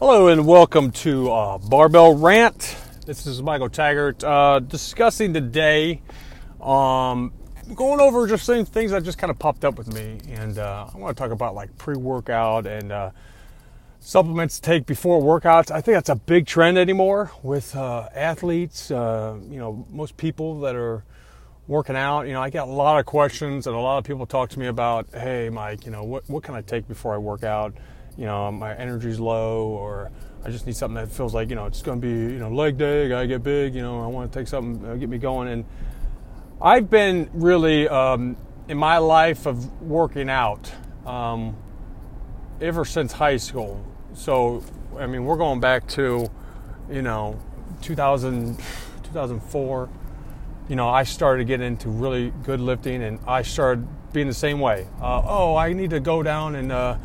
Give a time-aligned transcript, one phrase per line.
[0.00, 2.74] Hello and welcome to uh, Barbell Rant.
[3.04, 6.00] This is Michael Taggart uh, discussing today,
[6.58, 7.34] um,
[7.74, 10.88] going over just some things that just kind of popped up with me, and uh,
[10.90, 13.10] I want to talk about like pre-workout and uh,
[13.98, 15.70] supplements to take before workouts.
[15.70, 18.90] I think that's a big trend anymore with uh, athletes.
[18.90, 21.04] Uh, you know, most people that are
[21.68, 22.22] working out.
[22.22, 24.58] You know, I get a lot of questions, and a lot of people talk to
[24.58, 27.74] me about, "Hey, Mike, you know, what what can I take before I work out?"
[28.20, 30.10] You know, my energy's low or
[30.44, 32.50] I just need something that feels like, you know, it's going to be, you know,
[32.50, 34.94] leg day, I got to get big, you know, I want to take something, uh,
[34.96, 35.48] get me going.
[35.48, 35.64] And
[36.60, 38.36] I've been really, um,
[38.68, 40.70] in my life of working out,
[41.06, 41.56] um,
[42.60, 43.82] ever since high school.
[44.12, 44.62] So,
[44.98, 46.30] I mean, we're going back to,
[46.90, 47.40] you know,
[47.80, 48.58] 2000,
[49.04, 49.88] 2004.
[50.68, 54.60] You know, I started getting into really good lifting and I started being the same
[54.60, 54.86] way.
[55.00, 56.98] Uh, oh, I need to go down and, uh,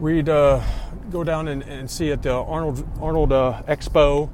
[0.00, 0.62] we'd uh,
[1.10, 4.30] go down and, and, see at the Arnold Arnold uh, Expo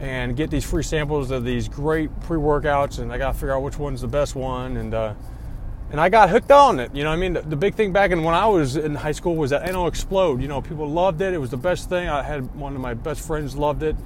[0.00, 3.62] and get these free samples of these great pre-workouts, and I got to figure out
[3.62, 5.14] which one's the best one, and uh,
[5.90, 6.94] and I got hooked on it.
[6.94, 9.12] You know, I mean, the, the, big thing back in when I was in high
[9.12, 10.42] school was that NO Explode.
[10.42, 11.32] You know, people loved it.
[11.32, 12.08] It was the best thing.
[12.08, 13.96] I had one of my best friends loved it,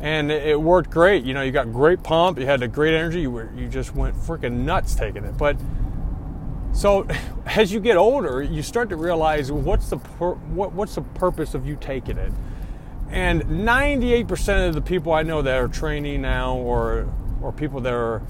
[0.00, 1.24] and it, it worked great.
[1.24, 2.38] You know, you got great pump.
[2.38, 3.20] You had a great energy.
[3.20, 5.56] You were you just went freaking nuts taking it, but
[6.72, 7.06] so,
[7.46, 11.54] as you get older, you start to realize what's the pur- what, what's the purpose
[11.54, 12.32] of you taking it.
[13.10, 17.08] And 98% of the people I know that are training now, or
[17.40, 18.22] or people that are,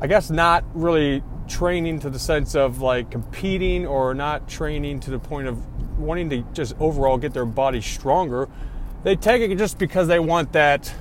[0.00, 5.10] I guess, not really training to the sense of like competing, or not training to
[5.10, 8.48] the point of wanting to just overall get their body stronger.
[9.02, 10.94] They take it just because they want that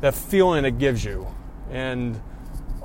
[0.00, 1.26] that feeling it gives you,
[1.70, 2.20] and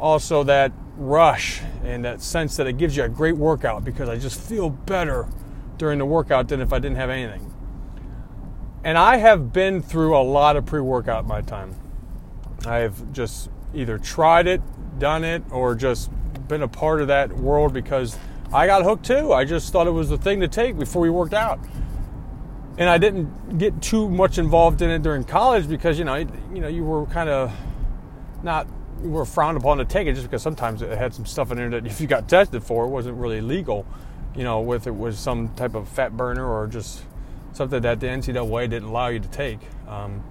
[0.03, 4.17] also that rush and that sense that it gives you a great workout because I
[4.17, 5.29] just feel better
[5.77, 7.49] during the workout than if I didn't have anything.
[8.83, 11.73] And I have been through a lot of pre workout my time.
[12.65, 14.61] I've just either tried it,
[14.99, 16.11] done it, or just
[16.49, 18.17] been a part of that world because
[18.51, 19.31] I got hooked too.
[19.31, 21.61] I just thought it was the thing to take before we worked out.
[22.77, 26.59] And I didn't get too much involved in it during college because you know, you
[26.59, 27.53] know, you were kind of
[28.43, 28.67] not
[29.01, 31.69] were frowned upon to take it just because sometimes it had some stuff in there
[31.69, 33.85] that if you got tested for, it wasn't really legal.
[34.35, 37.03] You know, with it was some type of fat burner or just
[37.53, 39.59] something that the NCAA didn't allow you to take.
[39.87, 40.23] Um,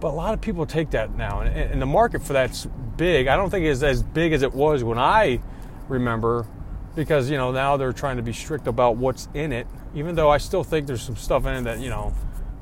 [0.00, 2.66] but a lot of people take that now, and, and, the market for that's
[2.96, 3.26] big.
[3.26, 5.40] I don't think it's as big as it was when I
[5.88, 6.46] remember,
[6.94, 9.66] because you know now they're trying to be strict about what's in it.
[9.94, 12.14] Even though I still think there's some stuff in it that you know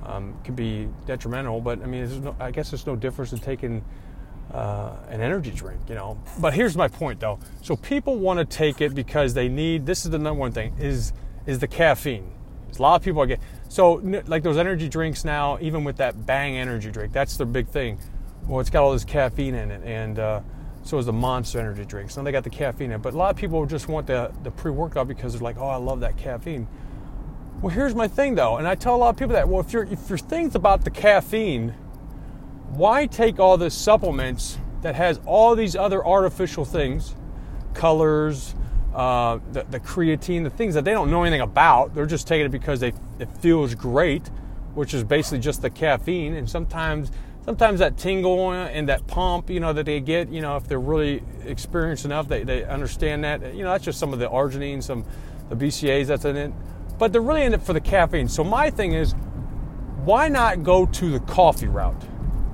[0.05, 1.61] um, can be detrimental.
[1.61, 3.85] But I mean, no, I guess there's no difference in taking
[4.53, 6.19] uh, an energy drink, you know.
[6.39, 7.39] But here's my point, though.
[7.63, 9.87] So people want to take it because they need.
[9.87, 11.13] This is the number one thing: is
[11.47, 12.33] is the caffeine.
[12.67, 13.95] There's a lot of people get so
[14.27, 15.59] like those energy drinks now.
[15.61, 17.99] Even with that Bang energy drink, that's their big thing.
[18.47, 20.41] Well, it's got all this caffeine in it, and uh,
[20.83, 22.17] so is the Monster energy drinks.
[22.17, 24.33] Now they got the caffeine in it, but a lot of people just want the
[24.43, 26.69] the pre-workout because they're like, oh, I love that caffeine.
[27.61, 29.49] Well, here's my thing though, and I tell a lot of people that.
[29.49, 31.75] Well, if your if your thing's about the caffeine
[32.71, 37.15] why take all the supplements that has all these other artificial things,
[37.75, 38.55] colors,
[38.95, 41.95] uh, the, the, creatine, the things that they don't know anything about.
[41.95, 44.29] They're just taking it because they it feels great,
[44.75, 46.35] which is basically just the caffeine.
[46.35, 47.11] And sometimes,
[47.45, 50.81] sometimes that tingle and that pump, you know, that they get, you know, if they're
[50.81, 53.55] really experienced enough, they, they understand that.
[53.55, 55.05] You know, that's just some of the arginine, some
[55.49, 56.53] the BCAAs that's in it.
[56.99, 58.29] But they're really in it for the caffeine.
[58.29, 59.13] So my thing is,
[60.05, 62.03] why not go to the coffee route?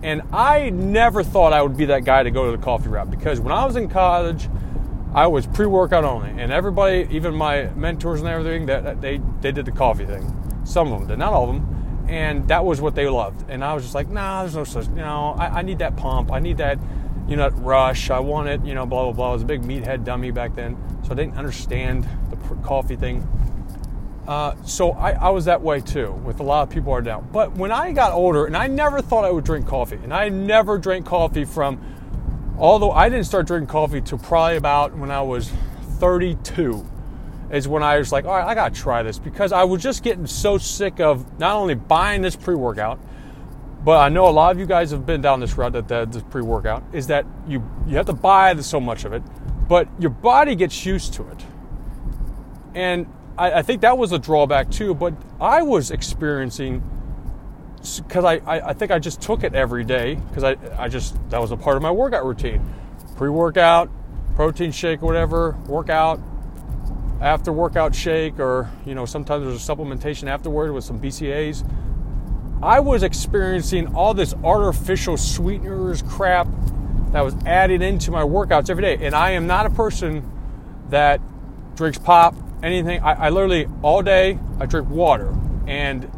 [0.02, 3.10] And I never thought I would be that guy to go to the coffee route
[3.10, 4.48] because when I was in college,
[5.14, 9.66] I was pre-workout only, and everybody, even my mentors and everything, that they they did
[9.66, 10.24] the coffee thing.
[10.64, 13.44] Some of them did, not all of them, and that was what they loved.
[13.50, 14.88] And I was just like, nah, there's no such.
[14.88, 16.32] You know, I, I need that pump.
[16.32, 16.78] I need that,
[17.28, 18.08] you know, rush.
[18.08, 18.64] I want it.
[18.64, 19.30] You know, blah blah blah.
[19.30, 23.28] I was a big meathead dummy back then, so I didn't understand the coffee thing.
[24.26, 27.28] Uh, so I, I, was that way too, with a lot of people are down.
[27.32, 30.28] But when I got older, and I never thought I would drink coffee, and I
[30.28, 31.80] never drank coffee from,
[32.56, 35.50] although I didn't start drinking coffee till probably about when I was
[35.98, 36.86] 32,
[37.50, 40.04] is when I was like, all right, I gotta try this because I was just
[40.04, 43.00] getting so sick of not only buying this pre-workout,
[43.84, 46.12] but I know a lot of you guys have been down this route that, that
[46.12, 49.24] this pre-workout is that you you have to buy so much of it,
[49.68, 51.44] but your body gets used to it,
[52.74, 53.06] and
[53.38, 54.94] I, I think that was a drawback too.
[54.94, 56.82] But I was experiencing
[57.96, 61.16] because I, I, I, think I just took it every day because I, I just
[61.30, 62.62] that was a part of my workout routine.
[63.16, 63.90] Pre-workout,
[64.36, 66.20] protein shake, whatever, workout,
[67.20, 71.64] after workout shake, or you know sometimes there's a supplementation afterward with some BCAAs.
[72.62, 76.46] I was experiencing all this artificial sweeteners crap
[77.12, 79.04] that was added into my workouts every day.
[79.04, 80.28] And I am not a person
[80.90, 81.20] that
[81.74, 83.02] drinks pop, anything.
[83.02, 85.34] I, I literally, all day, I drink water.
[85.66, 86.10] And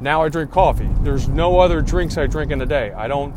[0.00, 0.88] now I drink coffee.
[1.00, 2.92] There's no other drinks I drink in a day.
[2.92, 3.34] I don't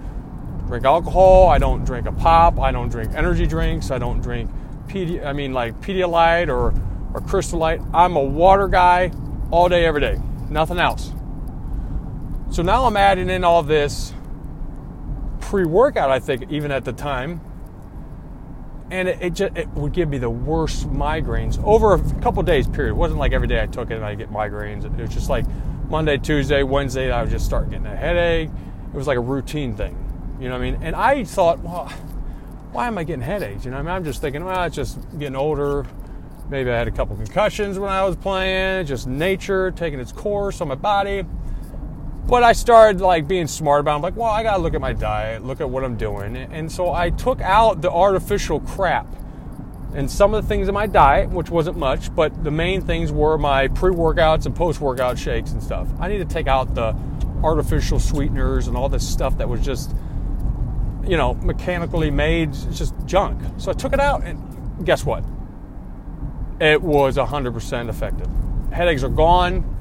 [0.67, 1.49] drink alcohol.
[1.49, 2.59] I don't drink a pop.
[2.59, 3.91] I don't drink energy drinks.
[3.91, 4.49] I don't drink
[4.87, 6.73] Pedi- I mean like Pedialyte or
[7.13, 7.81] or Crystal Light.
[7.93, 9.11] I'm a water guy
[9.51, 10.19] all day, every day.
[10.49, 11.13] Nothing else.
[12.49, 14.13] So now I'm adding in all this
[15.41, 16.09] pre-workout.
[16.09, 17.39] I think even at the time,
[18.91, 22.67] and it, it just it would give me the worst migraines over a couple days
[22.67, 22.91] period.
[22.91, 24.85] It wasn't like every day I took it and I get migraines.
[24.85, 25.45] It was just like
[25.89, 28.49] Monday, Tuesday, Wednesday, I would just start getting a headache.
[28.93, 29.97] It was like a routine thing.
[30.39, 30.83] You know what I mean?
[30.83, 31.87] And I thought, well,
[32.71, 33.65] why am I getting headaches?
[33.65, 35.85] You know, I mean, I'm just thinking, well, it's just getting older.
[36.49, 38.85] Maybe I had a couple concussions when I was playing.
[38.87, 41.23] Just nature taking its course on my body.
[42.25, 43.93] But I started like being smart about.
[43.93, 43.95] It.
[43.95, 46.71] I'm like, well, I gotta look at my diet, look at what I'm doing, and
[46.71, 49.07] so I took out the artificial crap
[49.93, 53.11] and some of the things in my diet, which wasn't much, but the main things
[53.11, 55.87] were my pre-workouts and post-workout shakes and stuff.
[55.99, 56.95] I need to take out the
[57.43, 59.93] artificial sweeteners and all this stuff that was just
[61.05, 63.41] you know, mechanically made, it's just junk.
[63.57, 65.23] So I took it out, and guess what?
[66.59, 68.29] It was 100% effective.
[68.71, 69.72] Headaches are gone.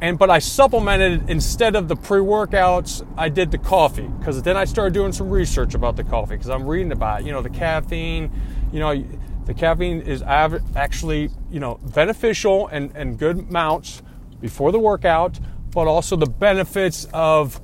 [0.00, 4.64] And but I supplemented instead of the pre-workouts, I did the coffee because then I
[4.64, 7.26] started doing some research about the coffee because I'm reading about it.
[7.26, 8.30] you know the caffeine,
[8.72, 9.04] you know
[9.44, 14.02] the caffeine is actually you know beneficial and and good amounts
[14.40, 15.38] before the workout,
[15.70, 17.60] but also the benefits of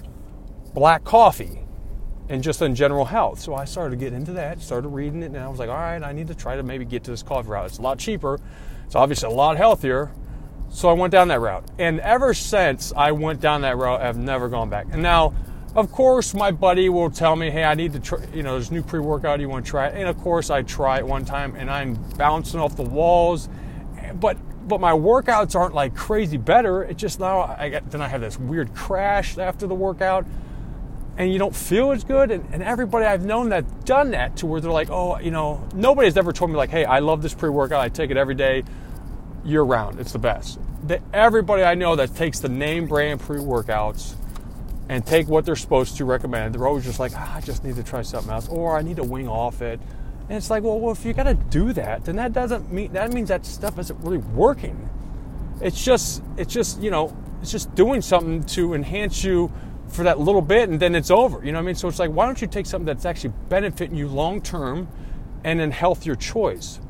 [0.74, 1.60] black coffee
[2.28, 3.40] and just in general health.
[3.40, 5.76] So I started to get into that, started reading it, and I was like, all
[5.76, 7.66] right, I need to try to maybe get to this coffee route.
[7.66, 8.38] It's a lot cheaper,
[8.84, 10.10] it's obviously a lot healthier.
[10.68, 11.64] So I went down that route.
[11.78, 14.86] And ever since I went down that route, I've never gone back.
[14.90, 15.34] And now,
[15.74, 18.70] of course, my buddy will tell me, hey, I need to try, you know, there's
[18.70, 19.94] new pre workout, you want to try it?
[19.96, 23.48] And of course, I try it one time and I'm bouncing off the walls.
[24.14, 24.36] But
[24.66, 26.82] but my workouts aren't like crazy better.
[26.82, 30.26] It just now I get then I have this weird crash after the workout
[31.19, 32.30] and you don't feel as good.
[32.30, 35.66] And, and, everybody I've known that done that to where they're like, oh, you know,
[35.74, 37.80] nobody has ever told me like, hey, I love this pre-workout.
[37.80, 38.64] I take it every day,
[39.46, 40.00] year round.
[40.00, 40.58] It's the best.
[40.87, 44.14] The, everybody I know that takes the name brand pre-workouts
[44.88, 47.76] and take what they're supposed to recommend, they're always just like, ah, I just need
[47.76, 49.81] to try something else, or I need to wing off it.
[50.28, 52.93] And it's like, well, well if you got to do that, then that doesn't mean
[52.93, 54.88] that means that stuff isn't really working.
[55.60, 59.50] It's just, it's just, you know, it's just doing something to enhance you
[59.88, 61.44] for that little bit and then it's over.
[61.44, 61.75] You know what I mean?
[61.75, 64.88] So it's like, why don't you take something that's actually benefiting you long term
[65.44, 66.81] and then healthier choice?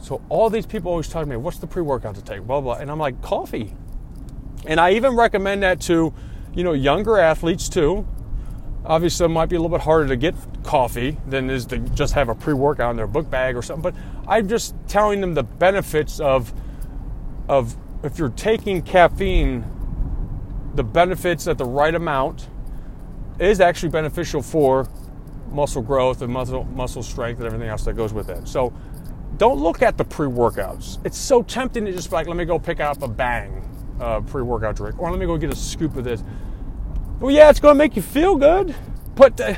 [0.00, 2.42] So all these people always to me, what's the pre-workout to take?
[2.42, 2.74] Blah blah.
[2.74, 3.74] And I'm like, coffee.
[4.66, 6.12] And I even recommend that to,
[6.54, 8.06] you know, younger athletes too.
[8.84, 12.14] Obviously, it might be a little bit harder to get coffee than is to just
[12.14, 13.92] have a pre-workout in their book bag or something.
[13.92, 16.52] But I'm just telling them the benefits of
[17.48, 19.64] of if you're taking caffeine
[20.74, 22.48] the benefits at the right amount
[23.38, 24.88] is actually beneficial for
[25.50, 28.46] muscle growth and muscle muscle strength and everything else that goes with it.
[28.46, 28.72] So
[29.36, 31.04] don't look at the pre-workouts.
[31.04, 33.66] It's so tempting to just be like, let me go pick up a bang
[34.00, 36.22] uh, pre-workout drink, or let me go get a scoop of this.
[37.20, 38.74] Well, yeah, it's going to make you feel good,
[39.14, 39.54] but uh,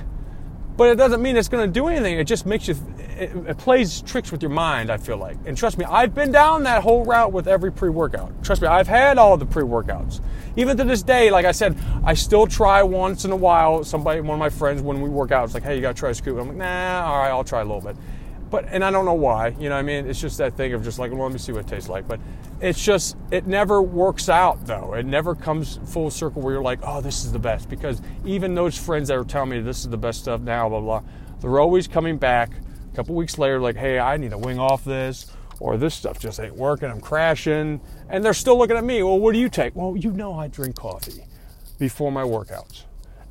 [0.76, 2.18] but it doesn't mean it's going to do anything.
[2.18, 5.36] It just makes you it, it, plays tricks with your mind, I feel like.
[5.44, 8.42] And trust me, I've been down that whole route with every pre workout.
[8.42, 10.20] Trust me, I've had all the pre workouts.
[10.56, 13.84] Even to this day, like I said, I still try once in a while.
[13.84, 16.00] Somebody, one of my friends, when we work out, it's like, hey, you got to
[16.00, 16.38] try a scoop.
[16.38, 17.96] I'm like, nah, all right, I'll try a little bit.
[18.52, 20.06] But, and I don't know why, you know I mean?
[20.06, 22.06] It's just that thing of just like, well, let me see what it tastes like.
[22.06, 22.20] But
[22.60, 24.92] it's just, it never works out though.
[24.92, 27.70] It never comes full circle where you're like, oh, this is the best.
[27.70, 30.80] Because even those friends that are telling me this is the best stuff now, blah,
[30.80, 31.02] blah,
[31.40, 32.52] they're always coming back
[32.92, 36.18] a couple weeks later, like, hey, I need to wing off this, or this stuff
[36.18, 37.80] just ain't working, I'm crashing.
[38.10, 39.74] And they're still looking at me, well, what do you take?
[39.74, 41.24] Well, you know I drink coffee
[41.78, 42.84] before my workouts.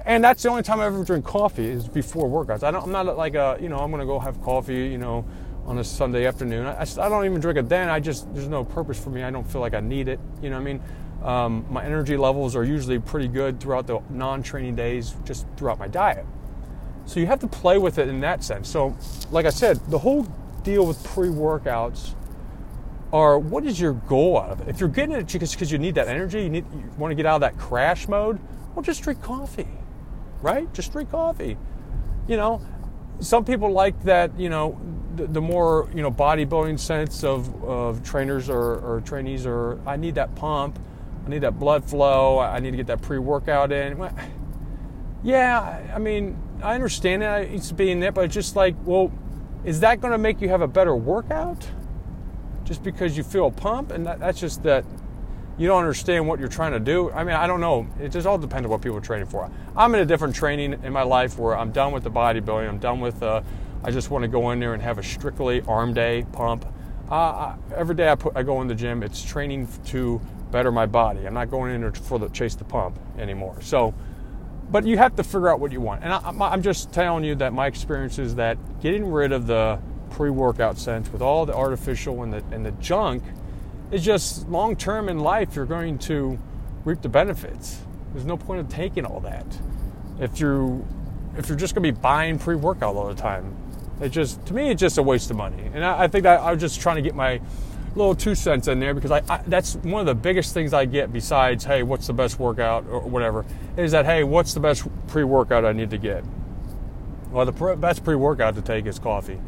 [0.05, 2.63] And that's the only time I ever drink coffee is before workouts.
[2.63, 5.25] I I'm not like a, you know, I'm to go have coffee, you know,
[5.65, 6.65] on a Sunday afternoon.
[6.65, 7.87] I, I, don't even drink it then.
[7.89, 9.23] I just, there's no purpose for me.
[9.23, 10.19] I don't feel like I need it.
[10.41, 10.81] You know what I mean?
[11.23, 15.77] Um, my energy levels are usually pretty good throughout the non training days, just throughout
[15.77, 16.25] my diet.
[17.05, 18.69] So you have to play with it in that sense.
[18.69, 18.97] So,
[19.29, 20.23] like I said, the whole
[20.63, 22.15] deal with pre workouts
[23.13, 24.67] are what is your goal out of it?
[24.67, 27.25] If you're getting it because you need that energy, you, need, you want to get
[27.25, 28.39] out of that crash mode,
[28.73, 29.67] well, just drink coffee,
[30.41, 30.71] right?
[30.73, 31.57] Just drink coffee.
[32.27, 32.61] You know,
[33.19, 34.79] some people like that, you know,
[35.15, 39.97] the, the more, you know, bodybuilding sense of, of trainers or, or trainees or I
[39.97, 40.79] need that pump.
[41.25, 42.39] I need that blood flow.
[42.39, 43.97] I need to get that pre-workout in.
[43.97, 44.15] Well,
[45.23, 47.51] yeah, I mean, I understand it.
[47.51, 49.11] It's being it, but it's just like, well,
[49.63, 51.67] is that going to make you have a better workout?
[52.63, 54.85] Just because you feel a pump, and that, that's just that
[55.57, 57.11] you don't understand what you're trying to do.
[57.11, 57.87] I mean, I don't know.
[57.99, 59.49] It just all depends on what people are training for.
[59.75, 62.67] I'm in a different training in my life where I'm done with the bodybuilding.
[62.67, 63.21] I'm done with.
[63.21, 63.41] Uh,
[63.83, 66.65] I just want to go in there and have a strictly arm day pump.
[67.09, 69.03] Uh, every day I put I go in the gym.
[69.03, 71.25] It's training to better my body.
[71.25, 73.57] I'm not going in there for the chase the pump anymore.
[73.61, 73.93] So,
[74.69, 76.03] but you have to figure out what you want.
[76.03, 79.79] And I, am just telling you that my experience is that getting rid of the
[80.11, 83.23] pre-workout sense with all the artificial and the and the junk
[83.91, 85.55] is just long term in life.
[85.55, 86.39] You're going to
[86.85, 87.79] reap the benefits.
[88.13, 89.45] There's no point of taking all that
[90.19, 90.85] if you
[91.37, 93.55] if you're just going to be buying pre-workout all the time.
[94.01, 95.69] It just to me it's just a waste of money.
[95.73, 97.41] And I, I think that I was just trying to get my
[97.95, 100.85] little two cents in there because I, I, that's one of the biggest things I
[100.85, 103.45] get besides hey what's the best workout or whatever
[103.75, 106.23] is that hey what's the best pre-workout I need to get
[107.31, 109.39] well the best pre-workout to take is coffee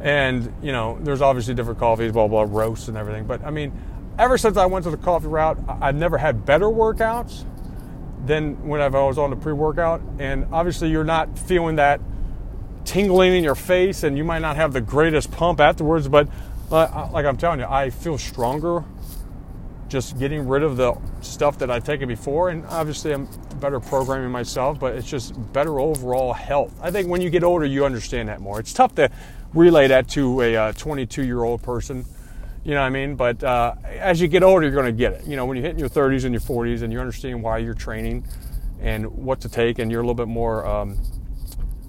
[0.00, 3.72] and you know there's obviously different coffees blah blah roasts and everything but I mean
[4.18, 7.44] ever since I went to the coffee route I've never had better workouts
[8.24, 12.00] than when I was on the pre-workout and obviously you're not feeling that
[12.84, 16.28] tingling in your face and you might not have the greatest pump afterwards but
[16.70, 18.84] uh, like I'm telling you, I feel stronger
[19.88, 22.50] just getting rid of the stuff that I've taken before.
[22.50, 23.26] And obviously, I'm
[23.58, 26.78] better programming myself, but it's just better overall health.
[26.82, 28.60] I think when you get older, you understand that more.
[28.60, 29.10] It's tough to
[29.54, 32.04] relay that to a 22 uh, year old person.
[32.64, 33.16] You know what I mean?
[33.16, 35.26] But uh, as you get older, you're going to get it.
[35.26, 37.74] You know, when you hit your 30s and your 40s and you understand why you're
[37.74, 38.24] training
[38.80, 40.98] and what to take, and you're a little bit more um,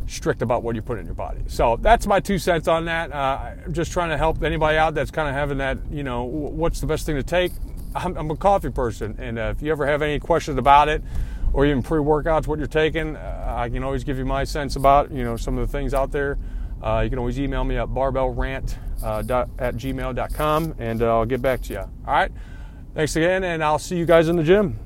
[0.07, 1.41] strict about what you put in your body.
[1.47, 3.11] So that's my two cents on that.
[3.11, 6.23] Uh, I'm just trying to help anybody out that's kind of having that, you know,
[6.23, 7.51] what's the best thing to take.
[7.93, 11.03] I'm, I'm a coffee person, and uh, if you ever have any questions about it,
[11.53, 15.11] or even pre-workouts, what you're taking, uh, I can always give you my sense about,
[15.11, 16.37] you know, some of the things out there.
[16.81, 21.25] Uh, you can always email me at barbellrant uh, dot, at gmail.com, and uh, I'll
[21.25, 21.79] get back to you.
[21.79, 22.31] All right.
[22.93, 24.79] Thanks again, and I'll see you guys in the gym.